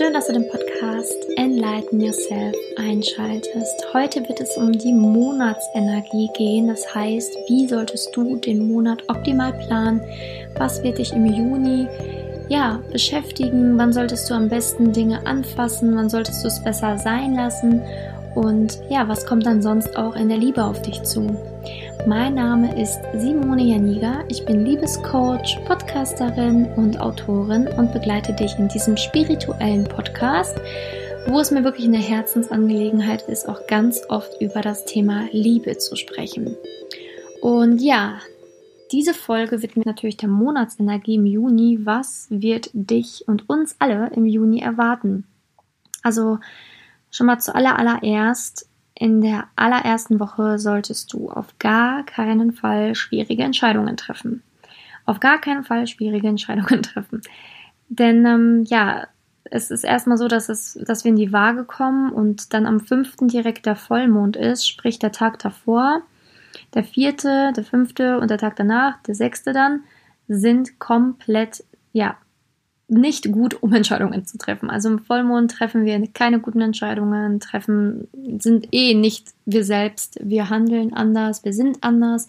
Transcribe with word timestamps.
Schön, 0.00 0.14
dass 0.14 0.28
du 0.28 0.32
den 0.32 0.48
Podcast 0.48 1.14
Enlighten 1.36 2.00
Yourself 2.00 2.56
einschaltest. 2.78 3.84
Heute 3.92 4.26
wird 4.26 4.40
es 4.40 4.56
um 4.56 4.72
die 4.72 4.94
Monatsenergie 4.94 6.30
gehen. 6.38 6.68
Das 6.68 6.94
heißt, 6.94 7.36
wie 7.48 7.68
solltest 7.68 8.16
du 8.16 8.36
den 8.36 8.66
Monat 8.66 9.02
optimal 9.08 9.52
planen? 9.52 10.00
Was 10.56 10.82
wird 10.82 10.96
dich 10.96 11.12
im 11.12 11.26
Juni 11.26 11.86
ja, 12.48 12.80
beschäftigen? 12.90 13.76
Wann 13.76 13.92
solltest 13.92 14.30
du 14.30 14.32
am 14.32 14.48
besten 14.48 14.90
Dinge 14.90 15.26
anfassen? 15.26 15.94
Wann 15.94 16.08
solltest 16.08 16.42
du 16.42 16.48
es 16.48 16.64
besser 16.64 16.96
sein 16.96 17.34
lassen? 17.34 17.82
Und 18.34 18.78
ja, 18.88 19.06
was 19.06 19.26
kommt 19.26 19.44
dann 19.44 19.60
sonst 19.60 19.98
auch 19.98 20.16
in 20.16 20.30
der 20.30 20.38
Liebe 20.38 20.64
auf 20.64 20.80
dich 20.80 21.02
zu? 21.02 21.36
Mein 22.06 22.34
Name 22.34 22.80
ist 22.80 22.98
Simone 23.14 23.62
Janiga. 23.62 24.24
Ich 24.28 24.46
bin 24.46 24.64
Liebescoach, 24.64 25.58
Podcasterin 25.66 26.66
und 26.76 26.98
Autorin 26.98 27.68
und 27.68 27.92
begleite 27.92 28.32
dich 28.32 28.58
in 28.58 28.68
diesem 28.68 28.96
spirituellen 28.96 29.84
Podcast, 29.84 30.56
wo 31.26 31.40
es 31.40 31.50
mir 31.50 31.62
wirklich 31.62 31.86
eine 31.86 31.98
Herzensangelegenheit 31.98 33.22
ist, 33.28 33.48
auch 33.48 33.66
ganz 33.66 34.00
oft 34.08 34.40
über 34.40 34.62
das 34.62 34.86
Thema 34.86 35.28
Liebe 35.32 35.76
zu 35.76 35.94
sprechen. 35.96 36.56
Und 37.42 37.82
ja, 37.82 38.18
diese 38.92 39.12
Folge 39.12 39.60
wird 39.60 39.76
mir 39.76 39.84
natürlich 39.84 40.16
der 40.16 40.30
Monatsenergie 40.30 41.16
im 41.16 41.26
Juni. 41.26 41.80
Was 41.82 42.28
wird 42.30 42.70
dich 42.72 43.24
und 43.26 43.48
uns 43.50 43.76
alle 43.78 44.10
im 44.14 44.24
Juni 44.24 44.60
erwarten? 44.60 45.24
Also 46.02 46.38
schon 47.10 47.26
mal 47.26 47.38
zuallererst 47.38 48.69
in 49.00 49.22
der 49.22 49.48
allerersten 49.56 50.20
Woche 50.20 50.58
solltest 50.58 51.14
du 51.14 51.30
auf 51.30 51.58
gar 51.58 52.04
keinen 52.04 52.52
Fall 52.52 52.94
schwierige 52.94 53.42
Entscheidungen 53.42 53.96
treffen. 53.96 54.42
Auf 55.06 55.20
gar 55.20 55.40
keinen 55.40 55.64
Fall 55.64 55.86
schwierige 55.86 56.28
Entscheidungen 56.28 56.82
treffen. 56.82 57.22
Denn 57.88 58.26
ähm, 58.26 58.64
ja, 58.68 59.06
es 59.44 59.70
ist 59.70 59.84
erstmal 59.84 60.18
so, 60.18 60.28
dass, 60.28 60.50
es, 60.50 60.78
dass 60.86 61.04
wir 61.04 61.08
in 61.08 61.16
die 61.16 61.32
Waage 61.32 61.64
kommen 61.64 62.12
und 62.12 62.52
dann 62.52 62.66
am 62.66 62.78
fünften 62.78 63.26
direkt 63.26 63.64
der 63.64 63.74
Vollmond 63.74 64.36
ist, 64.36 64.68
sprich 64.68 64.98
der 64.98 65.12
Tag 65.12 65.38
davor, 65.38 66.02
der 66.74 66.84
vierte, 66.84 67.54
der 67.56 67.64
fünfte 67.64 68.20
und 68.20 68.30
der 68.30 68.38
Tag 68.38 68.56
danach, 68.56 69.02
der 69.04 69.14
sechste 69.14 69.54
dann, 69.54 69.84
sind 70.28 70.78
komplett, 70.78 71.64
ja, 71.94 72.18
nicht 72.90 73.30
gut, 73.30 73.62
um 73.62 73.72
Entscheidungen 73.72 74.24
zu 74.24 74.36
treffen. 74.36 74.68
Also 74.68 74.88
im 74.88 74.98
Vollmond 74.98 75.50
treffen 75.50 75.84
wir 75.84 76.06
keine 76.08 76.40
guten 76.40 76.60
Entscheidungen, 76.60 77.40
treffen, 77.40 78.08
sind 78.38 78.68
eh 78.72 78.94
nicht 78.94 79.28
wir 79.46 79.64
selbst. 79.64 80.18
Wir 80.22 80.50
handeln 80.50 80.92
anders, 80.92 81.44
wir 81.44 81.52
sind 81.52 81.82
anders 81.82 82.28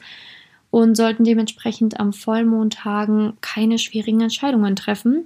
und 0.70 0.96
sollten 0.96 1.24
dementsprechend 1.24 2.00
am 2.00 2.14
Vollmondtagen 2.14 3.34
keine 3.42 3.78
schwierigen 3.78 4.22
Entscheidungen 4.22 4.76
treffen. 4.76 5.26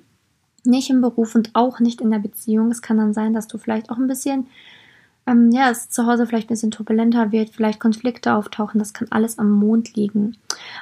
Nicht 0.63 0.89
im 0.89 1.01
Beruf 1.01 1.35
und 1.35 1.51
auch 1.53 1.79
nicht 1.79 2.01
in 2.01 2.11
der 2.11 2.19
Beziehung. 2.19 2.71
Es 2.71 2.81
kann 2.81 2.97
dann 2.97 3.13
sein, 3.13 3.33
dass 3.33 3.47
du 3.47 3.57
vielleicht 3.57 3.89
auch 3.91 3.97
ein 3.97 4.07
bisschen 4.07 4.47
ähm, 5.27 5.51
ja, 5.51 5.69
es 5.69 5.89
zu 5.89 6.05
Hause 6.05 6.27
vielleicht 6.27 6.47
ein 6.47 6.53
bisschen 6.53 6.71
turbulenter 6.71 7.31
wird, 7.31 7.49
vielleicht 7.49 7.79
Konflikte 7.79 8.35
auftauchen, 8.35 8.79
das 8.79 8.93
kann 8.93 9.07
alles 9.09 9.39
am 9.39 9.51
Mond 9.51 9.95
liegen. 9.95 10.37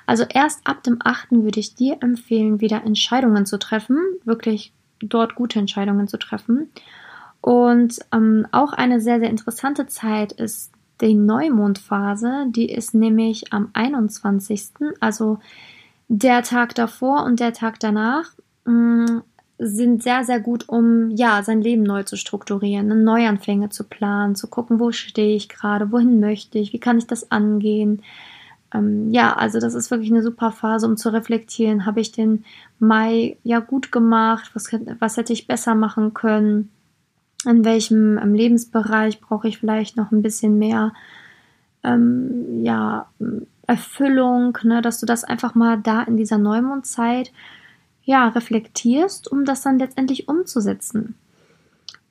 Also 0.06 0.26
erst 0.28 0.66
ab 0.68 0.84
dem 0.84 1.00
8. 1.04 1.32
würde 1.32 1.60
ich 1.60 1.76
dir 1.76 1.98
empfehlen, 2.02 2.60
wieder 2.60 2.84
Entscheidungen 2.84 3.46
zu 3.46 3.58
treffen, 3.58 3.98
wirklich 4.26 4.74
dort 5.00 5.36
gute 5.36 5.60
Entscheidungen 5.60 6.08
zu 6.08 6.18
treffen. 6.18 6.70
Und 7.42 8.00
ähm, 8.14 8.48
auch 8.52 8.74
eine 8.74 9.02
sehr, 9.02 9.20
sehr 9.20 9.30
interessante 9.30 9.88
Zeit 9.88 10.32
ist 10.34 10.72
die 11.02 11.16
Neumondphase, 11.16 12.46
die 12.50 12.72
ist 12.72 12.94
nämlich 12.94 13.52
am 13.52 13.70
21., 13.74 14.70
also 15.00 15.40
der 16.08 16.44
Tag 16.44 16.76
davor 16.76 17.24
und 17.26 17.40
der 17.40 17.54
Tag 17.54 17.80
danach. 17.80 18.32
Sind 19.66 20.04
sehr, 20.04 20.24
sehr 20.24 20.40
gut, 20.40 20.68
um 20.68 21.12
ja, 21.12 21.42
sein 21.44 21.62
Leben 21.62 21.84
neu 21.84 22.04
zu 22.04 22.18
strukturieren, 22.18 22.88
ne, 22.88 22.96
Neuanfänge 22.96 23.70
zu 23.70 23.84
planen, 23.84 24.36
zu 24.36 24.48
gucken, 24.48 24.80
wo 24.80 24.92
stehe 24.92 25.36
ich 25.36 25.50
gerade, 25.50 25.92
wohin 25.92 26.20
möchte 26.20 26.60
ich, 26.60 26.74
wie 26.74 26.80
kann 26.80 26.98
ich 26.98 27.08
das 27.08 27.32
angehen. 27.32 28.02
Ähm, 28.74 29.12
ja, 29.12 29.34
also 29.34 29.60
das 29.60 29.74
ist 29.74 29.92
wirklich 29.92 30.12
eine 30.12 30.24
super 30.24 30.52
Phase, 30.52 30.86
um 30.88 30.98
zu 30.98 31.14
reflektieren. 31.14 31.86
Habe 31.86 32.02
ich 32.02 32.12
den 32.12 32.44
Mai 32.80 33.38
ja 33.44 33.60
gut 33.60 33.92
gemacht? 33.92 34.52
Was, 34.54 34.70
was 35.00 35.18
hätte 35.18 35.34
ich 35.34 35.48
besser 35.48 35.76
machen 35.76 36.14
können? 36.14 36.70
In 37.46 37.64
welchem 37.66 38.18
ähm, 38.18 38.34
Lebensbereich 38.34 39.22
brauche 39.22 39.48
ich 39.48 39.60
vielleicht 39.60 39.98
noch 39.98 40.12
ein 40.12 40.22
bisschen 40.22 40.58
mehr 40.58 40.94
ähm, 41.84 42.64
ja, 42.64 43.08
Erfüllung, 43.68 44.58
ne? 44.64 44.82
dass 44.82 45.00
du 45.00 45.06
das 45.06 45.24
einfach 45.24 45.56
mal 45.56 45.78
da 45.78 46.02
in 46.04 46.18
dieser 46.18 46.38
Neumondzeit 46.38 47.32
ja, 48.04 48.28
reflektierst, 48.28 49.32
um 49.32 49.46
das 49.46 49.62
dann 49.62 49.80
letztendlich 49.80 50.28
umzusetzen. 50.28 51.16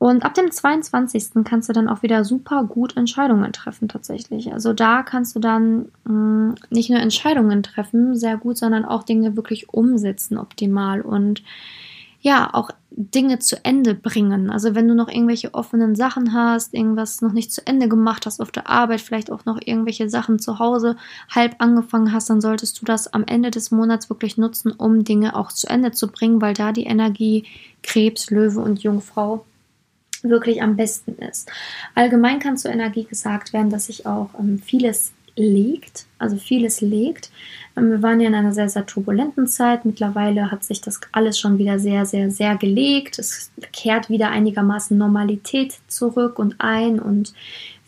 Und 0.03 0.25
ab 0.25 0.35
dem 0.35 0.51
22. 0.51 1.45
kannst 1.45 1.69
du 1.69 1.73
dann 1.73 1.89
auch 1.89 2.03
wieder 2.03 2.25
super 2.25 2.65
gut 2.65 2.97
Entscheidungen 2.97 3.53
treffen 3.53 3.87
tatsächlich. 3.87 4.53
Also 4.53 4.73
da 4.73 5.05
kannst 5.05 5.37
du 5.37 5.39
dann 5.39 5.93
mh, 6.05 6.13
mm, 6.13 6.55
nicht 6.71 6.91
nur 6.91 6.99
Entscheidungen 6.99 7.63
treffen, 7.63 8.17
sehr 8.17 8.37
gut, 8.37 8.57
sondern 8.57 8.85
auch 8.85 9.05
Dinge 9.05 9.37
wirklich 9.37 9.69
umsetzen 9.69 10.39
optimal 10.39 11.03
und 11.03 11.45
ja, 12.23 12.51
auch 12.53 12.71
Dinge 12.91 13.41
zu 13.41 13.63
Ende 13.65 13.95
bringen. 13.95 14.51
Also 14.51 14.75
wenn 14.75 14.87
du 14.87 14.95
noch 14.95 15.09
irgendwelche 15.09 15.55
offenen 15.55 15.97
Sachen 15.97 16.33
hast, 16.33 16.73
irgendwas 16.73 17.21
noch 17.21 17.33
nicht 17.33 17.53
zu 17.53 17.67
Ende 17.67 17.89
gemacht 17.89 18.27
hast 18.27 18.41
auf 18.41 18.53
der 18.53 18.69
Arbeit, 18.69 19.01
vielleicht 19.01 19.31
auch 19.31 19.45
noch 19.45 19.59
irgendwelche 19.65 20.09
Sachen 20.09 20.39
zu 20.39 20.61
Hause 20.61 20.97
halb 21.29 21.57
angefangen 21.59 22.13
hast, 22.13 22.31
dann 22.31 22.41
solltest 22.41 22.81
du 22.81 22.85
das 22.85 23.13
am 23.13 23.25
Ende 23.25 23.51
des 23.51 23.73
Monats 23.73 24.09
wirklich 24.09 24.39
nutzen, 24.39 24.71
um 24.71 25.05
Dinge 25.05 25.35
auch 25.35 25.51
zu 25.51 25.69
Ende 25.69 25.91
zu 25.91 26.09
bringen, 26.09 26.41
weil 26.41 26.55
da 26.55 26.73
die 26.73 26.85
Energie 26.85 27.45
Krebs, 27.83 28.31
Löwe 28.31 28.61
und 28.61 28.83
Jungfrau 28.83 29.45
wirklich 30.23 30.63
am 30.63 30.77
besten 30.77 31.17
ist. 31.17 31.51
Allgemein 31.97 32.39
kann 32.39 32.57
zur 32.57 32.71
Energie 32.71 33.05
gesagt 33.05 33.53
werden, 33.53 33.71
dass 33.71 33.87
sich 33.87 34.07
auch 34.07 34.31
ähm, 34.39 34.61
vieles 34.61 35.13
legt, 35.37 36.07
also 36.19 36.37
vieles 36.37 36.81
legt. 36.81 37.31
Ähm, 37.77 37.91
wir 37.91 38.03
waren 38.03 38.21
ja 38.21 38.29
in 38.29 38.35
einer 38.35 38.53
sehr, 38.53 38.69
sehr 38.69 38.87
turbulenten 38.87 39.47
Zeit. 39.47 39.85
Mittlerweile 39.85 40.51
hat 40.51 40.65
sich 40.65 40.81
das 40.81 41.01
alles 41.13 41.39
schon 41.39 41.59
wieder 41.59 41.79
sehr, 41.79 42.07
sehr, 42.07 42.31
sehr 42.31 42.57
gelegt. 42.57 43.19
Es 43.19 43.51
kehrt 43.73 44.11
wieder 44.11 44.31
einigermaßen 44.31 44.97
Normalität 44.97 45.79
zurück 45.89 46.39
und 46.39 46.57
ein 46.59 46.99
und 46.99 47.33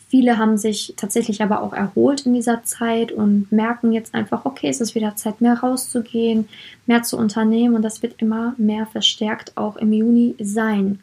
Viele 0.07 0.37
haben 0.37 0.57
sich 0.57 0.93
tatsächlich 0.95 1.41
aber 1.41 1.61
auch 1.61 1.73
erholt 1.73 2.25
in 2.25 2.33
dieser 2.35 2.63
Zeit 2.63 3.11
und 3.11 3.51
merken 3.51 3.91
jetzt 3.91 4.13
einfach, 4.13 4.45
okay, 4.45 4.69
es 4.69 4.79
ist 4.79 4.95
wieder 4.95 5.15
Zeit, 5.15 5.41
mehr 5.41 5.59
rauszugehen, 5.59 6.47
mehr 6.85 7.03
zu 7.03 7.17
unternehmen 7.17 7.75
und 7.75 7.81
das 7.81 8.01
wird 8.01 8.21
immer 8.21 8.53
mehr 8.57 8.85
verstärkt 8.85 9.57
auch 9.57 9.75
im 9.75 9.91
Juni 9.91 10.35
sein 10.39 10.99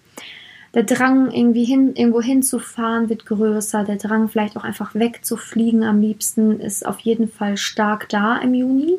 der 0.74 0.84
Drang, 0.84 1.30
irgendwie 1.30 1.64
hin, 1.64 1.94
irgendwo 1.94 2.22
hinzufahren, 2.22 3.08
wird 3.10 3.26
größer. 3.26 3.84
Der 3.84 3.96
Drang, 3.96 4.28
vielleicht 4.28 4.56
auch 4.56 4.64
einfach 4.64 4.94
wegzufliegen 4.94 5.82
am 5.82 6.00
liebsten, 6.00 6.60
ist 6.60 6.86
auf 6.86 7.00
jeden 7.00 7.28
Fall 7.28 7.56
stark 7.58 8.08
da 8.08 8.38
im 8.38 8.54
Juni. 8.54 8.98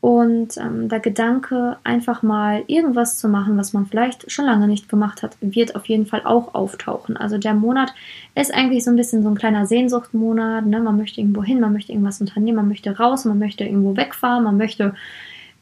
Und 0.00 0.56
ähm, 0.58 0.88
der 0.88 1.00
Gedanke, 1.00 1.76
einfach 1.82 2.22
mal 2.22 2.62
irgendwas 2.68 3.18
zu 3.18 3.28
machen, 3.28 3.56
was 3.58 3.72
man 3.72 3.86
vielleicht 3.86 4.30
schon 4.30 4.44
lange 4.44 4.68
nicht 4.68 4.88
gemacht 4.88 5.22
hat, 5.22 5.36
wird 5.40 5.74
auf 5.74 5.86
jeden 5.86 6.06
Fall 6.06 6.22
auch 6.24 6.54
auftauchen. 6.54 7.16
Also 7.16 7.36
der 7.36 7.54
Monat 7.54 7.92
ist 8.36 8.54
eigentlich 8.54 8.84
so 8.84 8.90
ein 8.90 8.96
bisschen 8.96 9.24
so 9.24 9.28
ein 9.28 9.34
kleiner 9.34 9.66
Sehnsuchtmonat. 9.66 10.66
Ne? 10.66 10.80
Man 10.80 10.96
möchte 10.96 11.20
irgendwo 11.20 11.42
hin, 11.42 11.58
man 11.58 11.72
möchte 11.72 11.92
irgendwas 11.92 12.20
unternehmen, 12.20 12.56
man 12.56 12.68
möchte 12.68 12.96
raus, 12.96 13.24
man 13.24 13.40
möchte 13.40 13.64
irgendwo 13.64 13.96
wegfahren, 13.96 14.44
man 14.44 14.56
möchte 14.56 14.94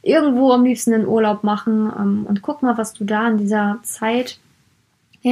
irgendwo 0.02 0.52
am 0.52 0.64
liebsten 0.64 0.92
einen 0.92 1.08
Urlaub 1.08 1.42
machen. 1.42 1.90
Ähm, 1.98 2.26
und 2.28 2.42
guck 2.42 2.62
mal, 2.62 2.76
was 2.76 2.92
du 2.92 3.04
da 3.04 3.28
in 3.28 3.38
dieser 3.38 3.78
Zeit 3.82 4.38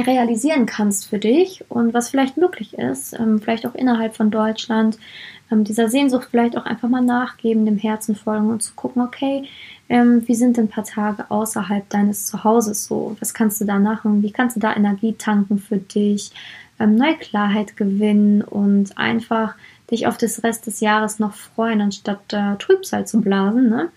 realisieren 0.01 0.65
kannst 0.65 1.07
für 1.07 1.19
dich 1.19 1.63
und 1.69 1.93
was 1.93 2.09
vielleicht 2.09 2.37
möglich 2.37 2.77
ist, 2.77 3.13
ähm, 3.13 3.39
vielleicht 3.39 3.65
auch 3.65 3.75
innerhalb 3.75 4.15
von 4.15 4.31
Deutschland, 4.31 4.97
ähm, 5.51 5.63
dieser 5.63 5.89
Sehnsucht 5.89 6.27
vielleicht 6.29 6.57
auch 6.57 6.65
einfach 6.65 6.89
mal 6.89 7.01
nachgeben, 7.01 7.65
dem 7.65 7.77
Herzen 7.77 8.15
folgen 8.15 8.49
und 8.49 8.63
zu 8.63 8.73
gucken, 8.75 9.01
okay, 9.01 9.43
ähm, 9.89 10.27
wie 10.27 10.35
sind 10.35 10.57
denn 10.57 10.65
ein 10.65 10.69
paar 10.69 10.83
Tage 10.83 11.29
außerhalb 11.29 11.87
deines 11.89 12.25
Zuhauses 12.25 12.85
so? 12.85 13.15
Was 13.19 13.33
kannst 13.33 13.61
du 13.61 13.65
da 13.65 13.77
machen? 13.77 14.23
Wie 14.23 14.31
kannst 14.31 14.55
du 14.55 14.59
da 14.59 14.75
Energie 14.75 15.13
tanken 15.13 15.59
für 15.59 15.77
dich? 15.77 16.31
Neue 16.77 17.15
Klarheit 17.15 17.77
gewinnen 17.77 18.41
und 18.41 18.97
einfach 18.97 19.55
dich 19.91 20.07
auf 20.07 20.17
das 20.17 20.43
Rest 20.43 20.67
des 20.67 20.79
Jahres 20.79 21.19
noch 21.19 21.33
freuen, 21.33 21.81
anstatt 21.81 22.33
äh, 22.33 22.55
Trübsal 22.57 23.07
zu 23.07 23.21
blasen. 23.21 23.69
Ne? 23.69 23.89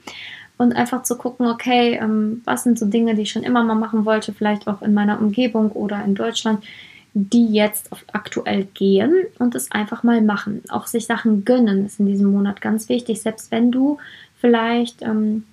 Und 0.59 0.75
einfach 0.75 1.05
zu 1.05 1.17
gucken, 1.17 1.47
okay, 1.47 1.99
ähm, 2.01 2.43
was 2.45 2.65
sind 2.65 2.79
so 2.79 2.87
Dinge, 2.87 3.15
die 3.15 3.23
ich 3.23 3.31
schon 3.31 3.45
immer 3.45 3.63
mal 3.63 3.75
machen 3.75 4.05
wollte, 4.05 4.33
vielleicht 4.33 4.67
auch 4.67 4.83
in 4.83 4.93
meiner 4.93 5.21
Umgebung 5.21 5.71
oder 5.73 6.05
in 6.05 6.15
Deutschland, 6.15 6.65
die 7.15 7.47
jetzt 7.47 7.91
aktuell 8.13 8.65
gehen 8.75 9.15
und 9.39 9.55
es 9.55 9.73
einfach 9.73 10.03
mal 10.03 10.21
machen. 10.21 10.63
Auch 10.69 10.87
sich 10.87 11.07
Sachen 11.07 11.45
gönnen 11.45 11.87
ist 11.87 12.01
in 12.01 12.07
diesem 12.07 12.31
Monat 12.31 12.61
ganz 12.61 12.89
wichtig, 12.89 13.23
selbst 13.23 13.51
wenn 13.51 13.71
du 13.73 13.99
vielleicht 14.41 15.03
ähm, 15.03 15.45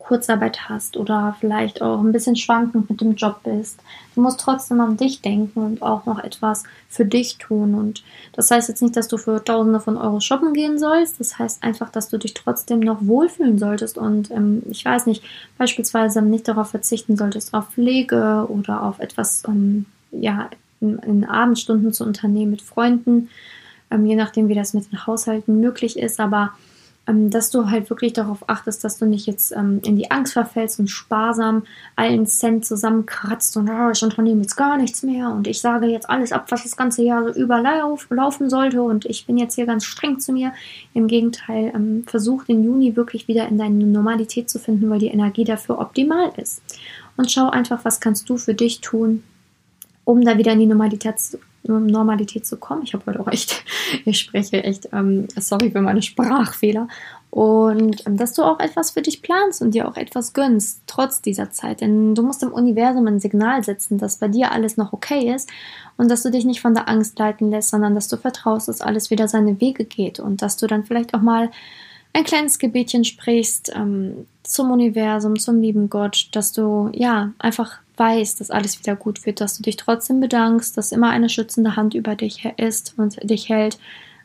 Kurzarbeit 0.00 0.68
hast 0.68 0.96
oder 0.96 1.36
vielleicht 1.38 1.82
auch 1.82 2.00
ein 2.00 2.10
bisschen 2.10 2.34
schwankend 2.34 2.90
mit 2.90 3.00
dem 3.00 3.14
Job 3.14 3.42
bist. 3.44 3.78
Du 4.14 4.22
musst 4.22 4.40
trotzdem 4.40 4.80
an 4.80 4.96
dich 4.96 5.20
denken 5.20 5.60
und 5.60 5.82
auch 5.82 6.06
noch 6.06 6.18
etwas 6.18 6.64
für 6.88 7.04
dich 7.04 7.38
tun. 7.38 7.74
Und 7.74 8.02
das 8.32 8.50
heißt 8.50 8.68
jetzt 8.68 8.82
nicht, 8.82 8.96
dass 8.96 9.08
du 9.08 9.18
für 9.18 9.44
Tausende 9.44 9.78
von 9.78 9.96
Euro 9.96 10.18
shoppen 10.20 10.52
gehen 10.52 10.78
sollst. 10.78 11.20
Das 11.20 11.38
heißt 11.38 11.62
einfach, 11.62 11.90
dass 11.90 12.08
du 12.08 12.18
dich 12.18 12.34
trotzdem 12.34 12.80
noch 12.80 13.06
wohlfühlen 13.06 13.58
solltest 13.58 13.98
und 13.98 14.30
ähm, 14.30 14.62
ich 14.68 14.84
weiß 14.84 15.06
nicht, 15.06 15.22
beispielsweise 15.58 16.22
nicht 16.22 16.48
darauf 16.48 16.70
verzichten 16.70 17.16
solltest, 17.16 17.54
auf 17.54 17.68
Pflege 17.68 18.46
oder 18.48 18.82
auf 18.82 18.98
etwas, 18.98 19.44
ähm, 19.46 19.86
ja, 20.10 20.50
in, 20.80 20.98
in 21.00 21.24
Abendstunden 21.24 21.92
zu 21.92 22.04
unternehmen 22.04 22.50
mit 22.50 22.62
Freunden, 22.62 23.28
ähm, 23.90 24.06
je 24.06 24.16
nachdem, 24.16 24.48
wie 24.48 24.54
das 24.54 24.74
mit 24.74 24.90
den 24.90 25.06
Haushalten 25.06 25.60
möglich 25.60 25.98
ist. 25.98 26.18
Aber 26.20 26.52
dass 27.12 27.50
du 27.50 27.70
halt 27.70 27.90
wirklich 27.90 28.12
darauf 28.12 28.48
achtest, 28.48 28.84
dass 28.84 28.98
du 28.98 29.06
nicht 29.06 29.26
jetzt 29.26 29.52
ähm, 29.52 29.80
in 29.84 29.96
die 29.96 30.10
Angst 30.10 30.32
verfällst 30.32 30.78
und 30.78 30.88
sparsam 30.88 31.64
allen 31.96 32.26
Cent 32.26 32.64
zusammenkratzt 32.64 33.56
und 33.56 33.68
oh, 33.68 33.90
ich 33.90 34.02
unternehme 34.02 34.42
jetzt 34.42 34.56
gar 34.56 34.76
nichts 34.76 35.02
mehr 35.02 35.30
und 35.30 35.46
ich 35.46 35.60
sage 35.60 35.86
jetzt 35.86 36.08
alles 36.08 36.32
ab, 36.32 36.46
was 36.50 36.62
das 36.62 36.76
ganze 36.76 37.02
Jahr 37.02 37.32
so 37.32 37.40
überlaufen 37.40 38.50
sollte 38.50 38.82
und 38.82 39.04
ich 39.06 39.26
bin 39.26 39.38
jetzt 39.38 39.54
hier 39.54 39.66
ganz 39.66 39.84
streng 39.84 40.18
zu 40.18 40.32
mir. 40.32 40.52
Im 40.94 41.06
Gegenteil, 41.06 41.72
ähm, 41.74 42.04
versuch 42.06 42.44
den 42.44 42.64
Juni 42.64 42.96
wirklich 42.96 43.28
wieder 43.28 43.48
in 43.48 43.58
deine 43.58 43.84
Normalität 43.86 44.50
zu 44.50 44.58
finden, 44.58 44.90
weil 44.90 44.98
die 44.98 45.08
Energie 45.08 45.44
dafür 45.44 45.78
optimal 45.78 46.32
ist. 46.36 46.62
Und 47.16 47.30
schau 47.30 47.50
einfach, 47.50 47.84
was 47.84 48.00
kannst 48.00 48.28
du 48.28 48.36
für 48.36 48.54
dich 48.54 48.80
tun, 48.80 49.22
um 50.04 50.24
da 50.24 50.38
wieder 50.38 50.52
in 50.52 50.60
die 50.60 50.66
Normalität 50.66 51.18
zu 51.18 51.38
Normalität 51.62 52.46
zu 52.46 52.56
kommen. 52.56 52.82
Ich 52.84 52.94
habe 52.94 53.04
heute 53.06 53.20
auch 53.20 53.28
echt, 53.28 53.64
ich 54.04 54.18
spreche 54.18 54.62
echt, 54.64 54.88
ähm, 54.92 55.28
sorry 55.36 55.70
für 55.70 55.82
meine 55.82 56.02
Sprachfehler. 56.02 56.88
Und 57.30 58.04
ähm, 58.06 58.16
dass 58.16 58.34
du 58.34 58.42
auch 58.42 58.58
etwas 58.58 58.90
für 58.90 59.02
dich 59.02 59.22
planst 59.22 59.62
und 59.62 59.72
dir 59.72 59.88
auch 59.88 59.96
etwas 59.96 60.32
gönnst, 60.32 60.82
trotz 60.86 61.22
dieser 61.22 61.50
Zeit. 61.52 61.80
Denn 61.80 62.14
du 62.14 62.22
musst 62.22 62.42
im 62.42 62.52
Universum 62.52 63.06
ein 63.06 63.20
Signal 63.20 63.62
setzen, 63.62 63.98
dass 63.98 64.16
bei 64.16 64.28
dir 64.28 64.50
alles 64.52 64.76
noch 64.76 64.92
okay 64.92 65.32
ist 65.32 65.48
und 65.96 66.10
dass 66.10 66.22
du 66.22 66.30
dich 66.30 66.44
nicht 66.44 66.60
von 66.60 66.74
der 66.74 66.88
Angst 66.88 67.18
leiten 67.18 67.50
lässt, 67.50 67.70
sondern 67.70 67.94
dass 67.94 68.08
du 68.08 68.16
vertraust, 68.16 68.68
dass 68.68 68.80
alles 68.80 69.10
wieder 69.10 69.28
seine 69.28 69.60
Wege 69.60 69.84
geht 69.84 70.18
und 70.18 70.42
dass 70.42 70.56
du 70.56 70.66
dann 70.66 70.84
vielleicht 70.84 71.14
auch 71.14 71.22
mal 71.22 71.50
ein 72.12 72.24
kleines 72.24 72.58
Gebetchen 72.58 73.04
sprichst 73.04 73.72
ähm, 73.74 74.26
zum 74.42 74.72
Universum, 74.72 75.38
zum 75.38 75.60
lieben 75.60 75.88
Gott, 75.88 76.28
dass 76.32 76.52
du 76.52 76.90
ja 76.92 77.32
einfach 77.38 77.78
weißt, 78.00 78.40
dass 78.40 78.50
alles 78.50 78.80
wieder 78.80 78.96
gut 78.96 79.26
wird, 79.26 79.42
dass 79.42 79.58
du 79.58 79.62
dich 79.62 79.76
trotzdem 79.76 80.20
bedankst, 80.20 80.76
dass 80.76 80.90
immer 80.90 81.10
eine 81.10 81.28
schützende 81.28 81.76
Hand 81.76 81.94
über 81.94 82.16
dich 82.16 82.44
ist 82.56 82.94
und 82.96 83.18
dich 83.22 83.50
hält, 83.50 83.78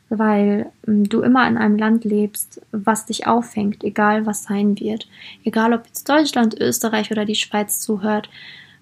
weil 0.08 0.72
ähm, 0.88 1.08
du 1.08 1.20
immer 1.20 1.46
in 1.46 1.58
einem 1.58 1.76
Land 1.76 2.04
lebst, 2.04 2.62
was 2.72 3.04
dich 3.04 3.26
auffängt, 3.26 3.84
egal 3.84 4.24
was 4.24 4.44
sein 4.44 4.80
wird. 4.80 5.06
Egal 5.44 5.74
ob 5.74 5.86
jetzt 5.86 6.08
Deutschland, 6.08 6.58
Österreich 6.58 7.10
oder 7.10 7.26
die 7.26 7.34
Schweiz 7.34 7.80
zuhört. 7.80 8.30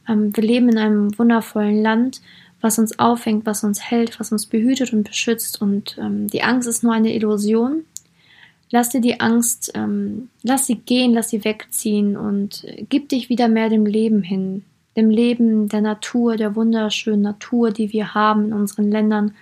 Ähm, 0.08 0.34
wir 0.34 0.44
leben 0.44 0.68
in 0.68 0.78
einem 0.78 1.18
wundervollen 1.18 1.82
Land, 1.82 2.22
was 2.60 2.78
uns 2.78 2.98
auffängt, 2.98 3.46
was 3.46 3.64
uns 3.64 3.82
hält, 3.82 4.20
was 4.20 4.30
uns 4.30 4.46
behütet 4.46 4.92
und 4.92 5.02
beschützt. 5.02 5.60
Und 5.60 5.98
ähm, 5.98 6.28
die 6.28 6.44
Angst 6.44 6.68
ist 6.68 6.84
nur 6.84 6.92
eine 6.92 7.12
Illusion. 7.12 7.84
Lass 8.70 8.90
dir 8.90 9.00
die 9.00 9.18
Angst, 9.20 9.72
ähm, 9.74 10.28
lass 10.42 10.66
sie 10.66 10.76
gehen, 10.76 11.14
lass 11.14 11.30
sie 11.30 11.44
wegziehen 11.44 12.16
und 12.16 12.64
gib 12.88 13.08
dich 13.08 13.28
wieder 13.28 13.48
mehr 13.48 13.70
dem 13.70 13.86
Leben 13.86 14.22
hin 14.22 14.62
dem 14.96 15.10
Leben 15.10 15.68
der 15.68 15.80
Natur, 15.80 16.36
der 16.36 16.56
wunderschönen 16.56 17.22
Natur, 17.22 17.70
die 17.70 17.92
wir 17.92 18.14
haben 18.14 18.46
in 18.46 18.52
unseren 18.52 18.90
Ländern. 18.90 19.34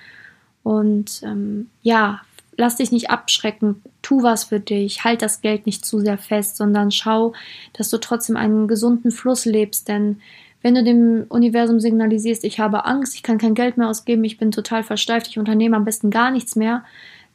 Und 0.62 1.22
ähm, 1.24 1.68
ja, 1.82 2.20
lass 2.56 2.76
dich 2.76 2.92
nicht 2.92 3.10
abschrecken, 3.10 3.82
tu 4.02 4.22
was 4.22 4.44
für 4.44 4.60
dich, 4.60 5.04
halt 5.04 5.22
das 5.22 5.40
Geld 5.40 5.66
nicht 5.66 5.84
zu 5.84 6.00
sehr 6.00 6.18
fest, 6.18 6.56
sondern 6.56 6.90
schau, 6.90 7.32
dass 7.72 7.90
du 7.90 7.98
trotzdem 7.98 8.36
einen 8.36 8.68
gesunden 8.68 9.10
Fluss 9.10 9.44
lebst, 9.44 9.88
denn 9.88 10.20
wenn 10.62 10.74
du 10.76 10.84
dem 10.84 11.26
Universum 11.28 11.80
signalisierst, 11.80 12.44
ich 12.44 12.60
habe 12.60 12.84
Angst, 12.84 13.16
ich 13.16 13.24
kann 13.24 13.38
kein 13.38 13.54
Geld 13.54 13.76
mehr 13.76 13.88
ausgeben, 13.88 14.22
ich 14.22 14.38
bin 14.38 14.52
total 14.52 14.84
versteift, 14.84 15.26
ich 15.26 15.38
unternehme 15.38 15.76
am 15.76 15.84
besten 15.84 16.10
gar 16.10 16.30
nichts 16.30 16.54
mehr, 16.54 16.84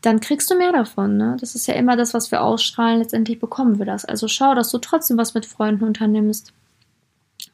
dann 0.01 0.21
kriegst 0.21 0.49
du 0.49 0.55
mehr 0.55 0.71
davon. 0.71 1.17
Ne? 1.17 1.35
Das 1.39 1.55
ist 1.55 1.67
ja 1.67 1.73
immer 1.73 1.97
das, 1.97 2.13
was 2.13 2.31
wir 2.31 2.41
ausstrahlen, 2.41 2.99
letztendlich 2.99 3.39
bekommen 3.39 3.79
wir 3.79 3.85
das. 3.85 4.05
Also 4.05 4.27
schau, 4.27 4.55
dass 4.55 4.69
du 4.69 4.77
trotzdem 4.77 5.17
was 5.17 5.33
mit 5.33 5.45
Freunden 5.45 5.83
unternimmst 5.83 6.53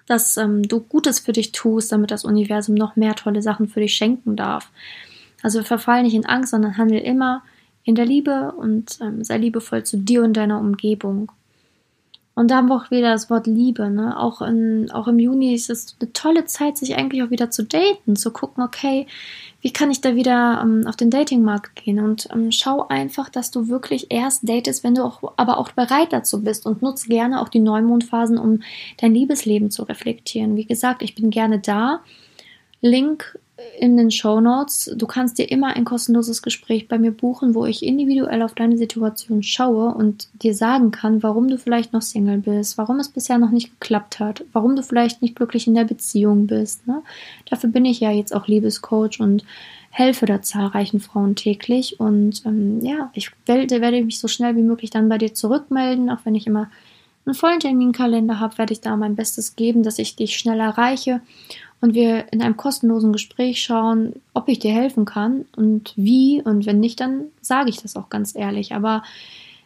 dass 0.06 0.38
ähm, 0.38 0.64
du 0.64 0.82
Gutes 0.82 1.20
für 1.20 1.32
dich 1.32 1.52
tust, 1.52 1.92
damit 1.92 2.12
das 2.12 2.26
Universum 2.26 2.76
noch 2.76 2.96
mehr 2.96 3.16
tolle 3.16 3.42
Sachen 3.42 3.68
für 3.68 3.80
dich 3.80 3.96
schenken 3.96 4.36
darf. 4.36 4.70
Also 5.42 5.64
verfall 5.64 6.04
nicht 6.04 6.14
in 6.14 6.26
Angst, 6.26 6.52
sondern 6.52 6.78
handel 6.78 7.00
immer 7.00 7.44
in 7.84 7.96
der 7.96 8.06
Liebe 8.06 8.54
und 8.54 9.00
ähm, 9.02 9.24
sei 9.24 9.38
liebevoll 9.38 9.84
zu 9.84 9.98
dir 9.98 10.24
und 10.24 10.34
deiner 10.34 10.60
Umgebung. 10.60 11.32
Und 12.36 12.50
da 12.50 12.58
haben 12.58 12.68
wir 12.68 12.76
auch 12.76 12.90
wieder 12.90 13.12
das 13.12 13.30
Wort 13.30 13.46
Liebe. 13.46 13.92
Ne? 13.92 14.20
Auch, 14.20 14.42
in, 14.42 14.90
auch 14.92 15.08
im 15.08 15.20
Juni 15.20 15.54
ist 15.54 15.70
es 15.70 15.96
eine 16.00 16.12
tolle 16.14 16.46
Zeit, 16.46 16.78
sich 16.78 16.96
eigentlich 16.96 17.22
auch 17.22 17.30
wieder 17.30 17.52
zu 17.52 17.64
daten, 17.64 18.16
zu 18.16 18.32
gucken, 18.32 18.64
okay, 18.64 19.06
wie 19.62 19.72
kann 19.72 19.92
ich 19.92 20.02
da 20.02 20.16
wieder 20.16 20.60
ähm, 20.64 20.88
auf 20.88 20.96
den 20.96 21.12
Datingmarkt 21.12 21.76
gehen? 21.76 22.00
Und 22.00 22.28
ähm, 22.34 22.52
schau 22.52 22.88
einfach, 22.88 23.30
dass 23.30 23.52
du 23.52 23.68
wirklich 23.68 24.08
erst 24.10 24.50
datest, 24.50 24.84
wenn 24.84 24.96
du 24.96 25.04
auch, 25.04 25.34
aber 25.38 25.58
auch 25.60 25.72
bereit 25.72 26.12
dazu 26.12 26.44
bist 26.44 26.66
und 26.66 26.82
nutze 26.82 27.08
gerne 27.08 27.40
auch 27.40 27.50
die 27.50 27.60
Neumondphasen, 27.60 28.40
um 28.40 28.64
dein 28.98 29.14
Liebesleben 29.14 29.70
zu 29.70 29.84
reflektieren. 29.84 30.56
Wie 30.56 30.66
gesagt, 30.66 31.04
ich 31.04 31.14
bin 31.14 31.30
gerne 31.30 31.60
da. 31.60 32.02
Link 32.82 33.40
in 33.80 33.98
den 33.98 34.10
Show 34.10 34.42
Notes. 34.42 34.92
Du 34.96 35.06
kannst 35.06 35.38
dir 35.38 35.52
immer 35.52 35.76
ein 35.76 35.86
kostenloses 35.86 36.42
Gespräch 36.42 36.88
bei 36.88 36.98
mir 36.98 37.12
buchen, 37.12 37.54
wo 37.54 37.66
ich 37.66 37.84
individuell 37.84 38.42
auf 38.42 38.56
deine 38.56 38.78
Situation 38.78 39.44
schaue 39.44 39.94
und 39.94 40.28
dir 40.42 40.56
sagen 40.56 40.90
kann, 40.90 41.22
warum 41.22 41.48
du 41.48 41.58
vielleicht 41.60 41.94
noch 41.94 42.02
Single 42.02 42.40
bist, 42.40 42.78
warum 42.80 43.00
es 43.00 43.10
bisher 43.10 43.38
noch 43.38 43.52
nicht 43.52 43.80
geklappt 43.80 44.20
hat, 44.20 44.44
warum 44.54 44.76
du 44.76 44.82
vielleicht 44.82 45.22
nicht 45.22 45.36
glücklich 45.36 45.68
in 45.68 45.76
der 45.76 45.86
Beziehung 45.86 46.48
bist. 46.48 46.88
Ne? 46.88 47.04
Dafür 47.50 47.70
bin 47.70 47.86
ich 47.86 48.00
ja 48.00 48.12
jetzt 48.12 48.34
auch 48.34 48.48
Liebescoach 48.48 49.20
und 49.20 49.46
helfe 49.92 50.26
da 50.26 50.42
zahlreichen 50.42 51.00
Frauen 51.00 51.36
täglich. 51.36 52.00
Und 52.00 52.44
ähm, 52.46 52.84
ja, 52.84 53.12
ich 53.14 53.32
werde, 53.46 53.82
werde 53.82 54.04
mich 54.04 54.20
so 54.20 54.28
schnell 54.28 54.56
wie 54.56 54.64
möglich 54.64 54.90
dann 54.90 55.10
bei 55.10 55.20
dir 55.20 55.36
zurückmelden, 55.36 56.10
auch 56.10 56.20
wenn 56.24 56.34
ich 56.34 56.48
immer 56.48 56.72
einen 57.26 57.36
vollen 57.36 57.60
Terminkalender 57.60 58.40
habe, 58.40 58.58
werde 58.58 58.74
ich 58.74 58.82
da 58.82 58.98
mein 58.98 59.16
Bestes 59.16 59.56
geben, 59.56 59.84
dass 59.84 60.00
ich 60.00 60.16
dich 60.16 60.36
schnell 60.36 60.60
erreiche 60.60 61.22
und 61.84 61.96
wir 61.96 62.32
in 62.32 62.42
einem 62.42 62.56
kostenlosen 62.56 63.12
Gespräch 63.12 63.62
schauen, 63.62 64.14
ob 64.34 64.48
ich 64.48 64.60
dir 64.60 64.72
helfen 64.72 65.04
kann 65.04 65.44
und 65.58 65.92
wie. 65.98 66.42
Und 66.42 66.66
wenn 66.66 66.80
nicht, 66.80 67.02
dann 67.02 67.26
sage 67.42 67.70
ich 67.70 67.82
das 67.82 67.98
auch 67.98 68.08
ganz 68.08 68.38
ehrlich. 68.38 68.74
Aber 68.74 69.04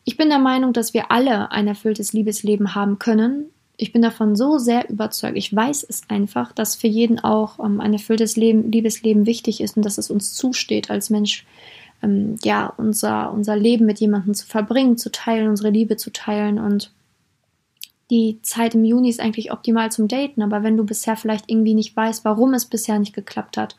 ich 0.04 0.18
bin 0.18 0.30
der 0.30 0.40
Meinung, 0.40 0.74
dass 0.74 0.96
wir 0.96 1.12
alle 1.12 1.52
ein 1.52 1.68
erfülltes 1.68 2.14
Liebesleben 2.14 2.74
haben 2.74 2.98
können. 2.98 3.46
Ich 3.78 3.94
bin 3.94 4.02
davon 4.02 4.36
so 4.36 4.58
sehr 4.58 4.90
überzeugt. 4.90 5.38
Ich 5.38 5.56
weiß 5.56 5.86
es 5.88 6.10
einfach, 6.10 6.54
dass 6.54 6.74
für 6.74 6.88
jeden 6.88 7.20
auch 7.20 7.64
ähm, 7.64 7.80
ein 7.80 7.94
erfülltes 7.94 8.36
Leben, 8.36 8.72
Liebesleben 8.72 9.28
wichtig 9.28 9.62
ist 9.62 9.78
und 9.78 9.86
dass 9.86 10.00
es 10.00 10.10
uns 10.10 10.34
zusteht 10.34 10.90
als 10.90 11.12
Mensch, 11.12 11.46
ähm, 12.02 12.38
ja, 12.44 12.74
unser, 12.78 13.32
unser 13.32 13.56
Leben 13.56 13.86
mit 13.86 14.00
jemandem 14.00 14.34
zu 14.34 14.48
verbringen, 14.48 14.98
zu 14.98 15.12
teilen, 15.12 15.50
unsere 15.50 15.70
Liebe 15.70 15.98
zu 15.98 16.12
teilen 16.12 16.58
und 16.58 16.90
die 18.10 18.40
Zeit 18.42 18.76
im 18.76 18.86
Juni 18.86 19.10
ist 19.10 19.20
eigentlich 19.20 19.52
optimal 19.52 19.92
zum 19.92 20.08
Daten, 20.08 20.42
aber 20.42 20.64
wenn 20.64 20.78
du 20.78 20.86
bisher 20.86 21.18
vielleicht 21.18 21.50
irgendwie 21.50 21.74
nicht 21.74 21.96
weißt, 21.96 22.24
warum 22.24 22.54
es 22.54 22.66
bisher 22.66 23.00
nicht 23.00 23.14
geklappt 23.14 23.58
hat, 23.58 23.76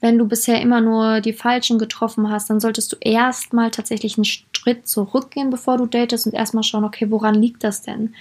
wenn 0.00 0.16
du 0.16 0.26
bisher 0.26 0.60
immer 0.60 0.80
nur 0.80 1.20
die 1.20 1.34
Falschen 1.34 1.78
getroffen 1.78 2.30
hast, 2.30 2.48
dann 2.48 2.60
solltest 2.60 2.92
du 2.92 2.96
erstmal 3.00 3.70
tatsächlich 3.70 4.16
einen 4.16 4.24
Schritt 4.24 4.88
zurückgehen, 4.88 5.50
bevor 5.50 5.76
du 5.76 5.86
datest 5.86 6.26
und 6.26 6.32
erstmal 6.32 6.62
schauen, 6.62 6.84
okay, 6.84 7.10
woran 7.10 7.34
liegt 7.34 7.64
das 7.64 7.82
denn? 7.82 8.14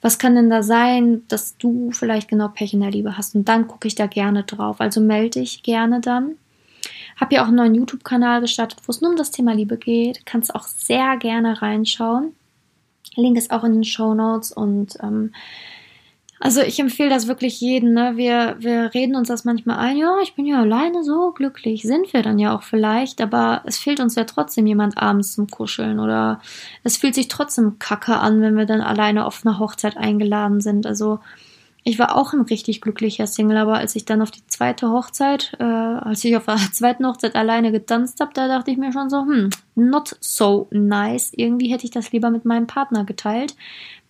Was 0.00 0.18
kann 0.18 0.36
denn 0.36 0.48
da 0.48 0.62
sein, 0.62 1.24
dass 1.28 1.58
du 1.58 1.90
vielleicht 1.92 2.28
genau 2.28 2.48
Pech 2.48 2.72
in 2.72 2.80
der 2.80 2.90
Liebe 2.90 3.18
hast? 3.18 3.34
Und 3.34 3.46
dann 3.46 3.68
gucke 3.68 3.88
ich 3.88 3.94
da 3.94 4.06
gerne 4.06 4.44
drauf. 4.44 4.80
Also 4.80 5.00
melde 5.00 5.40
dich 5.40 5.62
gerne 5.62 6.00
dann. 6.00 6.36
Hab 7.20 7.32
ja 7.32 7.42
auch 7.42 7.48
einen 7.48 7.56
neuen 7.56 7.74
YouTube-Kanal 7.74 8.40
gestartet, 8.40 8.80
wo 8.86 8.90
es 8.90 9.00
nur 9.00 9.10
um 9.10 9.16
das 9.16 9.30
Thema 9.30 9.52
Liebe 9.52 9.76
geht. 9.76 10.24
Kannst 10.24 10.54
auch 10.54 10.64
sehr 10.64 11.16
gerne 11.18 11.60
reinschauen. 11.60 12.32
Link 13.16 13.36
ist 13.36 13.50
auch 13.50 13.64
in 13.64 13.72
den 13.72 13.84
Show 13.84 14.14
Notes 14.14 14.52
und 14.52 14.96
ähm, 15.02 15.32
also 16.40 16.60
ich 16.60 16.78
empfehle 16.78 17.10
das 17.10 17.26
wirklich 17.26 17.60
jedem. 17.60 17.94
Ne? 17.94 18.12
Wir, 18.16 18.56
wir 18.60 18.94
reden 18.94 19.16
uns 19.16 19.28
das 19.28 19.44
manchmal 19.44 19.78
ein, 19.78 19.96
ja, 19.96 20.18
ich 20.22 20.34
bin 20.34 20.46
ja 20.46 20.60
alleine 20.60 21.02
so 21.02 21.32
glücklich. 21.32 21.82
Sind 21.82 22.12
wir 22.12 22.22
dann 22.22 22.38
ja 22.38 22.56
auch 22.56 22.62
vielleicht, 22.62 23.20
aber 23.20 23.62
es 23.64 23.78
fehlt 23.78 23.98
uns 23.98 24.14
ja 24.14 24.24
trotzdem 24.24 24.66
jemand 24.66 24.98
abends 24.98 25.32
zum 25.32 25.48
Kuscheln 25.48 25.98
oder 25.98 26.40
es 26.84 26.96
fühlt 26.96 27.16
sich 27.16 27.28
trotzdem 27.28 27.78
kacke 27.80 28.16
an, 28.16 28.40
wenn 28.40 28.56
wir 28.56 28.66
dann 28.66 28.80
alleine 28.80 29.26
auf 29.26 29.44
einer 29.44 29.58
Hochzeit 29.58 29.96
eingeladen 29.96 30.60
sind. 30.60 30.86
Also 30.86 31.18
ich 31.88 31.98
war 31.98 32.14
auch 32.16 32.34
ein 32.34 32.42
richtig 32.42 32.82
glücklicher 32.82 33.26
Single, 33.26 33.56
aber 33.56 33.78
als 33.78 33.96
ich 33.96 34.04
dann 34.04 34.20
auf 34.20 34.30
die 34.30 34.46
zweite 34.46 34.90
Hochzeit, 34.90 35.56
äh, 35.58 35.64
als 35.64 36.22
ich 36.22 36.36
auf 36.36 36.44
der 36.44 36.56
zweiten 36.72 37.06
Hochzeit 37.06 37.34
alleine 37.34 37.72
getanzt 37.72 38.20
habe, 38.20 38.32
da 38.34 38.46
dachte 38.46 38.70
ich 38.70 38.76
mir 38.76 38.92
schon 38.92 39.08
so, 39.08 39.22
hm, 39.22 39.48
not 39.74 40.14
so 40.20 40.68
nice. 40.70 41.32
Irgendwie 41.34 41.72
hätte 41.72 41.84
ich 41.84 41.90
das 41.90 42.12
lieber 42.12 42.28
mit 42.28 42.44
meinem 42.44 42.66
Partner 42.66 43.04
geteilt, 43.04 43.56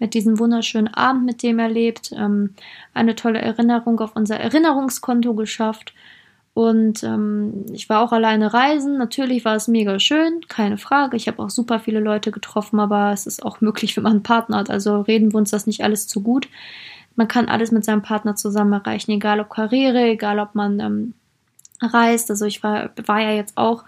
mit 0.01 0.15
diesem 0.15 0.41
wunderschönen 0.41 0.93
Abend, 0.93 1.25
mit 1.25 1.45
dem 1.45 1.61
er 1.61 1.69
lebt, 1.69 2.11
ähm, 2.17 2.55
eine 2.95 3.15
tolle 3.15 3.41
Erinnerung 3.41 4.01
auf 4.01 4.17
unser 4.17 4.41
Erinnerungskonto 4.41 5.35
geschafft. 5.35 5.95
Und 6.55 7.05
ähm, 7.05 7.67
ich 7.73 7.89
war 7.89 8.03
auch 8.03 8.11
alleine 8.11 8.53
reisen. 8.53 8.99
Natürlich 8.99 9.45
war 9.45 9.55
es 9.55 9.69
mega 9.69 10.01
schön, 10.01 10.41
keine 10.49 10.79
Frage. 10.79 11.17
Ich 11.17 11.29
habe 11.29 11.41
auch 11.41 11.51
super 11.51 11.79
viele 11.79 12.01
Leute 12.01 12.33
getroffen, 12.33 12.81
aber 12.81 13.13
es 13.13 13.29
ist 13.29 13.45
auch 13.45 13.61
möglich, 13.61 13.97
wenn 13.97 14.03
man 14.03 14.15
einen 14.15 14.23
Partner 14.25 14.57
hat. 14.57 14.69
Also 14.69 15.03
reden 15.03 15.33
wir 15.33 15.39
uns 15.39 15.53
das 15.53 15.69
nicht 15.69 15.85
alles 15.85 16.09
zu 16.09 16.21
gut. 16.21 16.49
Man 17.19 17.27
kann 17.27 17.49
alles 17.49 17.73
mit 17.73 17.85
seinem 17.85 18.03
Partner 18.03 18.37
zusammen 18.37 18.73
erreichen, 18.73 19.11
egal 19.11 19.41
ob 19.41 19.51
Karriere, 19.51 20.05
egal 20.05 20.39
ob 20.39 20.55
man 20.55 20.79
ähm, 20.79 21.15
reist. 21.83 22.31
Also 22.31 22.45
ich 22.45 22.63
war, 22.63 22.91
war 23.07 23.21
ja 23.21 23.33
jetzt 23.33 23.59
auch 23.59 23.83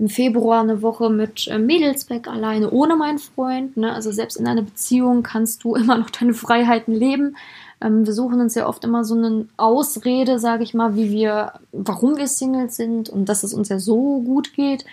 im 0.00 0.08
Februar 0.08 0.62
eine 0.62 0.82
Woche 0.82 1.08
mit 1.08 1.46
äh, 1.46 1.60
Mädels 1.60 2.10
weg, 2.10 2.26
alleine 2.26 2.72
ohne 2.72 2.96
meinen 2.96 3.20
Freund. 3.20 3.76
Ne? 3.76 3.92
Also 3.92 4.10
selbst 4.10 4.36
in 4.36 4.48
einer 4.48 4.62
Beziehung 4.62 5.22
kannst 5.22 5.62
du 5.62 5.74
immer 5.76 5.96
noch 5.96 6.10
deine 6.10 6.34
Freiheiten 6.34 6.92
leben. 6.92 7.36
Ähm, 7.80 8.04
wir 8.04 8.14
suchen 8.14 8.40
uns 8.40 8.56
ja 8.56 8.66
oft 8.66 8.82
immer 8.82 9.04
so 9.04 9.14
eine 9.14 9.46
Ausrede, 9.56 10.40
sage 10.40 10.64
ich 10.64 10.74
mal, 10.74 10.96
wie 10.96 11.12
wir, 11.12 11.52
warum 11.70 12.16
wir 12.16 12.26
Singles 12.26 12.74
sind 12.74 13.10
und 13.10 13.28
dass 13.28 13.44
es 13.44 13.54
uns 13.54 13.68
ja 13.68 13.78
so 13.78 14.22
gut 14.22 14.54
geht. 14.54 14.84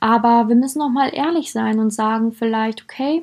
Aber 0.00 0.48
wir 0.48 0.54
müssen 0.54 0.82
auch 0.82 0.90
mal 0.90 1.08
ehrlich 1.14 1.50
sein 1.50 1.78
und 1.78 1.94
sagen 1.94 2.32
vielleicht, 2.32 2.82
okay, 2.82 3.22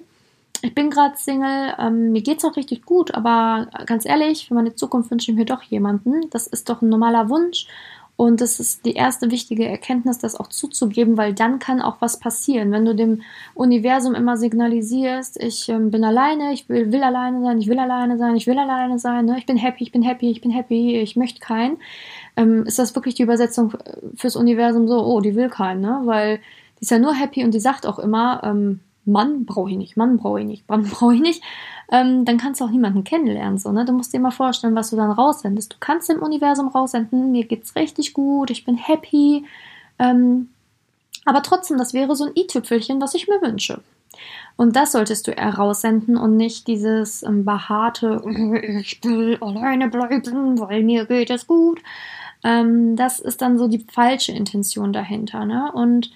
ich 0.62 0.76
bin 0.76 0.90
gerade 0.90 1.18
Single, 1.18 1.74
ähm, 1.80 2.12
mir 2.12 2.22
geht's 2.22 2.46
auch 2.46 2.56
richtig 2.56 2.86
gut, 2.86 3.14
aber 3.14 3.68
ganz 3.86 4.06
ehrlich, 4.06 4.48
für 4.48 4.54
meine 4.54 4.76
Zukunft 4.76 5.12
wünsche 5.12 5.32
ich 5.32 5.38
mir 5.38 5.46
doch 5.46 5.64
jemanden. 5.64 6.30
Das 6.30 6.48
ist 6.48 6.70
doch 6.70 6.82
ein 6.82 6.90
normaler 6.90 7.30
Wunsch 7.30 7.68
und 8.18 8.40
das 8.40 8.62
ist 8.62 8.86
die 8.86 8.94
erste 8.94 9.30
wichtige 9.30 9.68
Erkenntnis, 9.68 10.20
das 10.20 10.36
auch 10.36 10.48
zuzugeben, 10.48 11.18
weil 11.18 11.34
dann 11.34 11.60
kann 11.60 11.82
auch 11.82 11.98
was 12.00 12.18
passieren. 12.18 12.72
Wenn 12.72 12.86
du 12.86 12.96
dem 12.96 13.24
Universum 13.56 14.16
immer 14.16 14.38
signalisierst, 14.38 15.42
ich 15.44 15.68
ähm, 15.68 15.92
bin 15.92 16.06
alleine, 16.06 16.54
ich 16.54 16.70
will, 16.70 16.94
will 16.94 17.04
alleine 17.04 17.42
sein, 17.42 17.58
ich 17.58 17.68
will 17.68 17.78
alleine 17.78 18.18
sein, 18.18 18.38
ich 18.38 18.48
will 18.48 18.58
alleine 18.58 19.00
sein, 19.00 19.26
ne? 19.26 19.38
ich 19.38 19.46
bin 19.46 19.58
happy, 19.58 19.84
ich 19.84 19.92
bin 19.92 20.02
happy, 20.02 20.32
ich 20.32 20.40
bin 20.40 20.52
happy, 20.52 20.98
ich 20.98 21.18
möchte 21.18 21.42
keinen, 21.42 21.78
ähm, 22.38 22.64
ist 22.66 22.80
das 22.80 22.96
wirklich 22.96 23.16
die 23.16 23.24
Übersetzung 23.24 23.74
fürs 24.16 24.38
Universum 24.38 24.88
so, 24.88 25.06
oh, 25.06 25.20
die 25.20 25.36
will 25.36 25.50
keinen, 25.50 25.82
ne? 25.82 26.02
Weil 26.06 26.38
die 26.80 26.84
ist 26.84 26.92
ja 26.92 27.00
nur 27.00 27.14
happy 27.14 27.44
und 27.44 27.54
die 27.54 27.60
sagt 27.60 27.86
auch 27.86 28.00
immer, 28.00 28.42
ähm, 28.46 28.80
Mann 29.06 29.46
brauche 29.46 29.70
ich 29.72 29.78
nicht, 29.78 29.98
Mann 29.98 30.18
brauche 30.18 30.42
ich 30.42 30.46
nicht, 30.46 30.68
Mann 30.70 30.84
brauche 30.90 31.16
ich 31.16 31.22
nicht, 31.22 31.44
ähm, 31.92 32.26
dann 32.26 32.38
kannst 32.38 32.62
du 32.62 32.66
auch 32.66 32.70
niemanden 32.70 33.04
kennenlernen. 33.04 33.58
So, 33.58 33.72
ne? 33.72 33.86
Du 33.86 33.94
musst 33.94 34.14
dir 34.14 34.20
mal 34.20 34.32
vorstellen, 34.32 34.76
was 34.76 34.90
du 34.90 34.96
dann 34.96 35.12
raussendest. 35.12 35.74
Du 35.74 35.78
kannst 35.80 36.10
im 36.10 36.22
Universum 36.22 36.68
raussenden, 36.68 37.32
mir 37.32 37.46
geht's 37.46 37.76
richtig 37.76 38.14
gut, 38.14 38.50
ich 38.50 38.66
bin 38.66 38.78
happy. 38.78 39.46
Ähm, 40.00 40.50
aber 41.26 41.42
trotzdem, 41.42 41.78
das 41.78 41.94
wäre 41.94 42.16
so 42.16 42.26
ein 42.26 42.34
i-Tüpfelchen, 42.36 43.02
was 43.02 43.16
ich 43.16 43.28
mir 43.28 43.42
wünsche. 43.42 43.82
Und 44.58 44.76
das 44.76 44.94
solltest 44.94 45.28
du 45.28 45.32
heraussenden 45.32 46.18
und 46.18 46.38
nicht 46.38 46.68
dieses 46.68 47.24
ähm, 47.24 47.44
behaarte, 47.44 48.22
ich 48.80 49.04
will 49.04 49.38
alleine 49.42 49.90
bleiben, 49.90 50.60
weil 50.60 50.84
mir 50.84 51.06
geht 51.06 51.30
es 51.30 51.48
gut. 51.48 51.82
Ähm, 52.44 52.96
das 52.96 53.20
ist 53.20 53.42
dann 53.42 53.58
so 53.58 53.68
die 53.68 53.86
falsche 53.92 54.32
Intention 54.32 54.94
dahinter. 54.94 55.46
Ne? 55.46 55.72
Und 55.74 56.12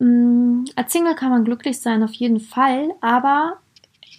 als 0.00 0.92
Single 0.92 1.14
kann 1.14 1.30
man 1.30 1.44
glücklich 1.44 1.80
sein, 1.80 2.02
auf 2.02 2.12
jeden 2.12 2.40
Fall, 2.40 2.94
aber 3.00 3.58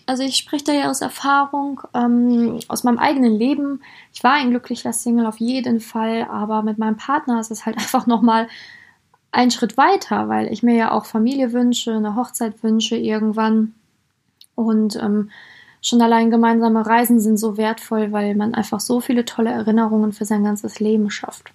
also 0.09 0.23
ich 0.23 0.37
spreche 0.37 0.65
da 0.65 0.73
ja 0.73 0.89
aus 0.89 1.01
Erfahrung, 1.01 1.81
ähm, 1.93 2.59
aus 2.67 2.83
meinem 2.83 2.97
eigenen 2.97 3.35
Leben. 3.35 3.81
Ich 4.11 4.23
war 4.23 4.33
ein 4.33 4.49
glücklicher 4.49 4.91
Single 4.91 5.27
auf 5.27 5.37
jeden 5.39 5.79
Fall, 5.79 6.27
aber 6.29 6.63
mit 6.63 6.79
meinem 6.79 6.97
Partner 6.97 7.39
ist 7.39 7.51
es 7.51 7.65
halt 7.65 7.77
einfach 7.79 8.07
nochmal 8.07 8.47
ein 9.31 9.51
Schritt 9.51 9.77
weiter, 9.77 10.27
weil 10.27 10.51
ich 10.51 10.63
mir 10.63 10.75
ja 10.75 10.91
auch 10.91 11.05
Familie 11.05 11.53
wünsche, 11.53 11.93
eine 11.93 12.15
Hochzeit 12.15 12.63
wünsche 12.63 12.97
irgendwann. 12.97 13.75
Und 14.55 14.95
ähm, 14.95 15.29
schon 15.81 16.01
allein 16.01 16.31
gemeinsame 16.31 16.85
Reisen 16.85 17.19
sind 17.19 17.37
so 17.37 17.55
wertvoll, 17.55 18.11
weil 18.11 18.33
man 18.35 18.55
einfach 18.55 18.79
so 18.79 19.01
viele 19.01 19.25
tolle 19.25 19.51
Erinnerungen 19.51 20.11
für 20.11 20.25
sein 20.25 20.43
ganzes 20.43 20.79
Leben 20.79 21.11
schafft. 21.11 21.51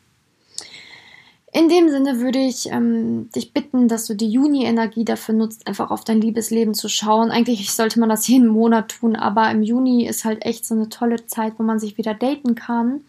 In 1.56 1.68
dem 1.68 1.88
Sinne 1.88 2.18
würde 2.18 2.40
ich 2.40 2.68
ähm, 2.72 3.30
dich 3.30 3.52
bitten, 3.52 3.86
dass 3.86 4.06
du 4.06 4.14
die 4.14 4.28
Juni-Energie 4.28 5.04
dafür 5.04 5.36
nutzt, 5.36 5.68
einfach 5.68 5.92
auf 5.92 6.02
dein 6.02 6.20
Liebesleben 6.20 6.74
zu 6.74 6.88
schauen. 6.88 7.30
Eigentlich 7.30 7.70
sollte 7.72 8.00
man 8.00 8.08
das 8.08 8.26
jeden 8.28 8.48
Monat 8.48 8.88
tun, 8.88 9.14
aber 9.14 9.48
im 9.52 9.62
Juni 9.62 10.04
ist 10.04 10.24
halt 10.24 10.44
echt 10.44 10.66
so 10.66 10.74
eine 10.74 10.88
tolle 10.88 11.26
Zeit, 11.26 11.52
wo 11.56 11.62
man 11.62 11.78
sich 11.78 11.96
wieder 11.96 12.12
daten 12.12 12.56
kann, 12.56 13.02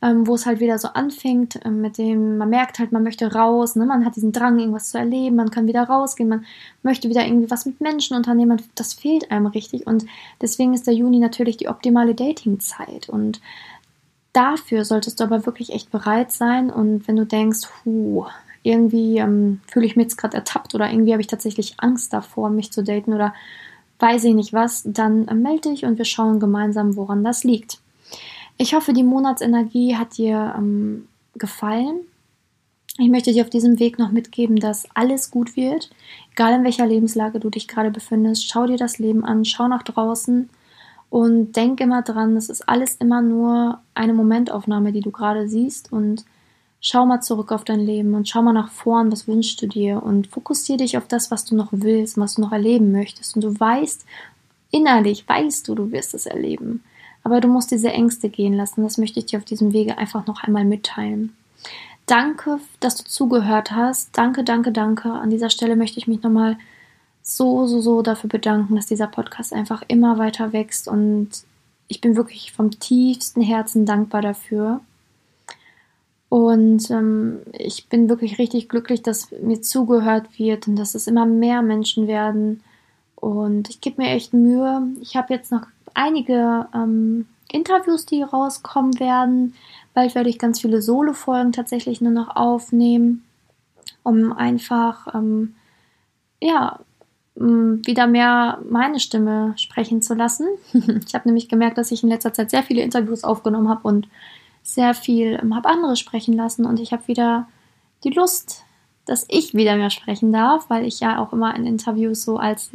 ähm, 0.00 0.28
wo 0.28 0.36
es 0.36 0.46
halt 0.46 0.60
wieder 0.60 0.78
so 0.78 0.88
anfängt, 0.88 1.58
ähm, 1.64 1.80
mit 1.80 1.98
dem 1.98 2.38
man 2.38 2.50
merkt 2.50 2.78
halt, 2.78 2.92
man 2.92 3.02
möchte 3.02 3.32
raus, 3.32 3.74
ne? 3.74 3.84
man 3.84 4.04
hat 4.04 4.14
diesen 4.14 4.30
Drang, 4.30 4.60
irgendwas 4.60 4.90
zu 4.90 4.98
erleben, 4.98 5.34
man 5.34 5.50
kann 5.50 5.66
wieder 5.66 5.82
rausgehen, 5.82 6.28
man 6.28 6.44
möchte 6.84 7.08
wieder 7.08 7.26
irgendwie 7.26 7.50
was 7.50 7.66
mit 7.66 7.80
Menschen 7.80 8.16
unternehmen, 8.16 8.62
das 8.76 8.94
fehlt 8.94 9.32
einem 9.32 9.46
richtig 9.46 9.88
und 9.88 10.06
deswegen 10.40 10.72
ist 10.72 10.86
der 10.86 10.94
Juni 10.94 11.18
natürlich 11.18 11.56
die 11.56 11.68
optimale 11.68 12.14
Dating-Zeit 12.14 13.08
und 13.08 13.40
dafür 14.32 14.84
solltest 14.84 15.20
du 15.20 15.24
aber 15.24 15.46
wirklich 15.46 15.72
echt 15.72 15.90
bereit 15.90 16.32
sein. 16.32 16.70
Und 16.70 17.06
wenn 17.08 17.16
du 17.16 17.26
denkst, 17.26 17.68
hu, 17.84 18.26
irgendwie 18.62 19.18
ähm, 19.18 19.60
fühle 19.66 19.86
ich 19.86 19.96
mich 19.96 20.04
jetzt 20.04 20.16
gerade 20.16 20.36
ertappt 20.36 20.74
oder 20.74 20.90
irgendwie 20.90 21.12
habe 21.12 21.20
ich 21.20 21.26
tatsächlich 21.26 21.74
Angst 21.78 22.12
davor, 22.12 22.50
mich 22.50 22.70
zu 22.70 22.82
daten 22.82 23.12
oder 23.12 23.34
weiß 23.98 24.24
ich 24.24 24.34
nicht 24.34 24.52
was, 24.52 24.82
dann 24.84 25.28
äh, 25.28 25.34
melde 25.34 25.70
dich 25.70 25.84
und 25.84 25.98
wir 25.98 26.04
schauen 26.04 26.40
gemeinsam, 26.40 26.96
woran 26.96 27.24
das 27.24 27.44
liegt. 27.44 27.80
Ich 28.58 28.74
hoffe, 28.74 28.92
die 28.92 29.02
Monatsenergie 29.02 29.96
hat 29.96 30.16
dir 30.16 30.54
ähm, 30.56 31.08
gefallen. 31.34 32.00
Ich 32.98 33.08
möchte 33.08 33.32
dir 33.32 33.42
auf 33.42 33.50
diesem 33.50 33.78
Weg 33.78 33.98
noch 33.98 34.12
mitgeben, 34.12 34.56
dass 34.56 34.86
alles 34.94 35.30
gut 35.30 35.56
wird, 35.56 35.90
egal 36.32 36.54
in 36.54 36.64
welcher 36.64 36.86
Lebenslage 36.86 37.40
du 37.40 37.48
dich 37.48 37.66
gerade 37.66 37.90
befindest. 37.90 38.46
Schau 38.46 38.66
dir 38.66 38.76
das 38.76 38.98
Leben 38.98 39.24
an, 39.24 39.44
schau 39.44 39.66
nach 39.66 39.82
draußen 39.82 40.50
und 41.12 41.52
denk 41.56 41.78
immer 41.82 42.00
dran, 42.00 42.38
es 42.38 42.48
ist 42.48 42.66
alles 42.66 42.96
immer 42.96 43.20
nur 43.20 43.80
eine 43.92 44.14
Momentaufnahme, 44.14 44.92
die 44.92 45.02
du 45.02 45.10
gerade 45.10 45.46
siehst. 45.46 45.92
Und 45.92 46.24
schau 46.80 47.04
mal 47.04 47.20
zurück 47.20 47.52
auf 47.52 47.64
dein 47.64 47.80
Leben 47.80 48.14
und 48.14 48.30
schau 48.30 48.40
mal 48.40 48.54
nach 48.54 48.70
vorn, 48.70 49.12
was 49.12 49.28
wünschst 49.28 49.60
du 49.60 49.66
dir 49.66 50.02
und 50.02 50.28
fokussiere 50.28 50.78
dich 50.78 50.96
auf 50.96 51.06
das, 51.06 51.30
was 51.30 51.44
du 51.44 51.54
noch 51.54 51.68
willst, 51.70 52.16
was 52.16 52.36
du 52.36 52.40
noch 52.40 52.50
erleben 52.50 52.92
möchtest. 52.92 53.36
Und 53.36 53.44
du 53.44 53.60
weißt, 53.60 54.06
innerlich 54.70 55.28
weißt 55.28 55.68
du, 55.68 55.74
du 55.74 55.92
wirst 55.92 56.14
es 56.14 56.24
erleben. 56.24 56.82
Aber 57.24 57.42
du 57.42 57.48
musst 57.48 57.72
diese 57.72 57.92
Ängste 57.92 58.30
gehen 58.30 58.54
lassen. 58.54 58.82
Das 58.82 58.96
möchte 58.96 59.20
ich 59.20 59.26
dir 59.26 59.38
auf 59.38 59.44
diesem 59.44 59.74
Wege 59.74 59.98
einfach 59.98 60.26
noch 60.26 60.42
einmal 60.42 60.64
mitteilen. 60.64 61.36
Danke, 62.06 62.58
dass 62.80 62.96
du 62.96 63.04
zugehört 63.04 63.70
hast. 63.70 64.16
Danke, 64.16 64.44
danke, 64.44 64.72
danke. 64.72 65.12
An 65.12 65.28
dieser 65.28 65.50
Stelle 65.50 65.76
möchte 65.76 65.98
ich 65.98 66.06
mich 66.06 66.22
nochmal 66.22 66.56
so, 67.22 67.66
so, 67.66 67.80
so 67.80 68.02
dafür 68.02 68.28
bedanken, 68.28 68.76
dass 68.76 68.86
dieser 68.86 69.06
Podcast 69.06 69.52
einfach 69.52 69.82
immer 69.88 70.18
weiter 70.18 70.52
wächst 70.52 70.88
und 70.88 71.30
ich 71.88 72.00
bin 72.00 72.16
wirklich 72.16 72.52
vom 72.52 72.70
tiefsten 72.70 73.42
Herzen 73.42 73.86
dankbar 73.86 74.22
dafür. 74.22 74.80
Und 76.30 76.90
ähm, 76.90 77.40
ich 77.52 77.88
bin 77.88 78.08
wirklich 78.08 78.38
richtig 78.38 78.70
glücklich, 78.70 79.02
dass 79.02 79.30
mir 79.42 79.60
zugehört 79.60 80.38
wird 80.38 80.66
und 80.66 80.76
dass 80.76 80.94
es 80.94 81.06
immer 81.06 81.26
mehr 81.26 81.60
Menschen 81.60 82.06
werden. 82.06 82.62
Und 83.16 83.68
ich 83.68 83.82
gebe 83.82 84.00
mir 84.00 84.08
echt 84.12 84.32
Mühe. 84.32 84.88
Ich 85.02 85.14
habe 85.14 85.34
jetzt 85.34 85.52
noch 85.52 85.66
einige 85.92 86.66
ähm, 86.74 87.26
Interviews, 87.52 88.06
die 88.06 88.22
rauskommen 88.22 88.98
werden. 88.98 89.54
Bald 89.92 90.14
werde 90.14 90.30
ich 90.30 90.38
ganz 90.38 90.60
viele 90.60 90.80
Solo-Folgen 90.80 91.52
tatsächlich 91.52 92.00
nur 92.00 92.12
noch 92.12 92.34
aufnehmen, 92.34 93.24
um 94.02 94.32
einfach 94.32 95.14
ähm, 95.14 95.54
ja 96.40 96.80
wieder 97.42 98.06
mehr 98.06 98.58
meine 98.68 99.00
Stimme 99.00 99.54
sprechen 99.56 100.02
zu 100.02 100.14
lassen. 100.14 100.46
ich 100.72 101.14
habe 101.14 101.28
nämlich 101.28 101.48
gemerkt, 101.48 101.78
dass 101.78 101.90
ich 101.90 102.02
in 102.02 102.08
letzter 102.08 102.32
Zeit 102.32 102.50
sehr 102.50 102.62
viele 102.62 102.82
Interviews 102.82 103.24
aufgenommen 103.24 103.68
habe 103.68 103.86
und 103.88 104.08
sehr 104.62 104.94
viel 104.94 105.38
ähm, 105.42 105.54
habe 105.56 105.68
andere 105.68 105.96
sprechen 105.96 106.34
lassen 106.34 106.64
und 106.64 106.78
ich 106.78 106.92
habe 106.92 107.08
wieder 107.08 107.48
die 108.04 108.10
Lust, 108.10 108.62
dass 109.06 109.26
ich 109.28 109.54
wieder 109.54 109.76
mehr 109.76 109.90
sprechen 109.90 110.32
darf, 110.32 110.70
weil 110.70 110.86
ich 110.86 111.00
ja 111.00 111.18
auch 111.18 111.32
immer 111.32 111.54
in 111.56 111.66
Interviews 111.66 112.22
so 112.22 112.36
als 112.36 112.70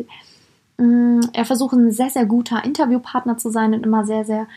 er 0.80 1.44
versucht 1.44 1.74
ein 1.74 1.92
sehr 1.92 2.12
sehr 2.12 2.28
guter 2.28 2.64
Interviewpartner 2.64 3.38
zu 3.38 3.50
sein 3.50 3.74
und 3.74 3.84
immer 3.84 4.06
sehr 4.06 4.26
sehr 4.26 4.48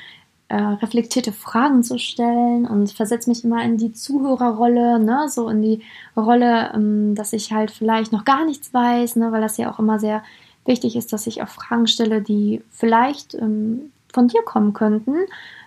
äh, 0.51 0.57
reflektierte 0.57 1.33
Fragen 1.33 1.85
zu 1.85 1.97
stellen 1.97 2.67
und 2.67 2.91
versetze 2.91 3.31
mich 3.31 3.45
immer 3.45 3.63
in 3.63 3.77
die 3.77 3.93
Zuhörerrolle, 3.93 4.99
ne, 4.99 5.29
so 5.29 5.49
in 5.49 5.63
die 5.63 5.81
Rolle, 6.17 6.73
ähm, 6.75 7.15
dass 7.15 7.33
ich 7.33 7.53
halt 7.53 7.71
vielleicht 7.71 8.11
noch 8.11 8.25
gar 8.25 8.45
nichts 8.45 8.75
weiß, 8.75 9.15
ne, 9.15 9.31
weil 9.31 9.41
das 9.41 9.59
ja 9.59 9.73
auch 9.73 9.79
immer 9.79 10.01
sehr 10.01 10.25
wichtig 10.67 10.97
ist, 10.97 11.13
dass 11.13 11.29
ich 11.29 11.41
auch 11.41 11.49
Fragen 11.49 11.87
stelle, 11.87 12.21
die 12.21 12.63
vielleicht 12.69 13.35
ähm, 13.35 13.93
von 14.13 14.27
dir 14.27 14.43
kommen 14.43 14.73
könnten. 14.73 15.15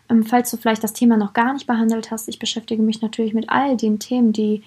Ähm, 0.10 0.24
falls 0.24 0.52
du 0.52 0.58
vielleicht 0.58 0.84
das 0.84 0.92
Thema 0.92 1.16
noch 1.16 1.32
gar 1.32 1.54
nicht 1.54 1.66
behandelt 1.66 2.12
hast, 2.12 2.28
ich 2.28 2.38
beschäftige 2.38 2.84
mich 2.84 3.02
natürlich 3.02 3.34
mit 3.34 3.50
all 3.50 3.78
den 3.78 4.00
Themen, 4.00 4.34
die 4.34 4.63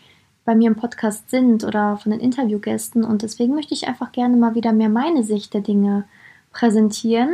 bei 0.47 0.55
mir 0.55 0.69
im 0.69 0.77
Podcast 0.77 1.29
sind 1.29 1.63
oder 1.63 1.99
von 1.99 2.11
den 2.11 2.21
Interviewgästen. 2.21 3.05
Und 3.05 3.21
deswegen 3.21 3.55
möchte 3.55 3.75
ich 3.75 3.87
einfach 3.87 4.13
gerne 4.13 4.39
mal 4.39 4.55
wieder 4.55 4.73
mehr 4.73 4.89
meine 4.89 5.25
Sicht 5.25 5.53
der 5.53 5.61
Dinge 5.61 6.05
präsentieren 6.53 7.29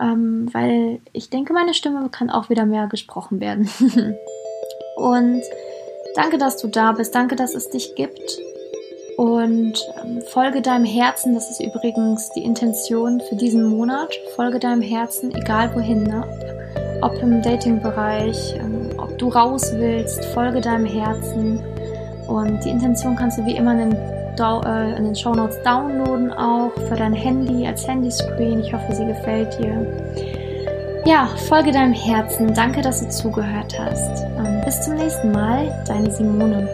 ähm, 0.00 0.48
weil 0.52 1.00
ich 1.12 1.30
denke, 1.30 1.52
meine 1.52 1.74
Stimme 1.74 2.08
kann 2.10 2.30
auch 2.30 2.48
wieder 2.48 2.64
mehr 2.64 2.86
gesprochen 2.86 3.40
werden. 3.40 3.68
und 4.96 5.42
danke, 6.14 6.38
dass 6.38 6.56
du 6.56 6.68
da 6.68 6.92
bist. 6.92 7.14
Danke, 7.14 7.36
dass 7.36 7.54
es 7.54 7.68
dich 7.70 7.94
gibt. 7.94 8.38
Und 9.18 9.74
ähm, 10.02 10.22
folge 10.30 10.62
deinem 10.62 10.86
Herzen. 10.86 11.34
Das 11.34 11.50
ist 11.50 11.60
übrigens 11.60 12.30
die 12.30 12.42
Intention 12.42 13.20
für 13.28 13.36
diesen 13.36 13.64
Monat. 13.64 14.10
Folge 14.34 14.58
deinem 14.58 14.80
Herzen, 14.80 15.34
egal 15.34 15.74
wohin. 15.74 16.04
Ne? 16.04 16.24
Ob 17.02 17.20
im 17.20 17.42
Dating-Bereich, 17.42 18.54
ähm, 18.56 18.90
ob 18.96 19.18
du 19.18 19.28
raus 19.28 19.72
willst. 19.74 20.24
Folge 20.26 20.62
deinem 20.62 20.86
Herzen. 20.86 21.62
Und 22.28 22.64
die 22.64 22.70
Intention 22.70 23.16
kannst 23.16 23.38
du 23.38 23.44
wie 23.44 23.56
immer 23.56 23.72
in 23.72 23.90
den, 23.90 24.19
äh, 24.40 24.96
in 24.96 25.04
den 25.04 25.14
Show 25.14 25.34
Notes 25.34 25.62
downloaden, 25.62 26.32
auch 26.32 26.72
für 26.88 26.96
dein 26.96 27.12
Handy 27.12 27.66
als 27.66 27.86
Handyscreen. 27.86 28.60
Ich 28.60 28.72
hoffe, 28.72 28.94
sie 28.94 29.06
gefällt 29.06 29.58
dir. 29.58 29.86
Ja, 31.04 31.28
folge 31.48 31.72
deinem 31.72 31.92
Herzen. 31.92 32.52
Danke, 32.54 32.82
dass 32.82 33.00
du 33.00 33.08
zugehört 33.08 33.78
hast. 33.78 34.24
Ähm, 34.38 34.60
bis 34.64 34.80
zum 34.82 34.94
nächsten 34.94 35.32
Mal, 35.32 35.72
deine 35.86 36.10
Simone. 36.10 36.68